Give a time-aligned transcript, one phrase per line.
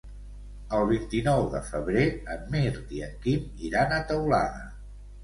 [0.77, 2.05] El vint-i-nou de febrer
[2.37, 4.65] en Mirt i en Quim iran a Teulada.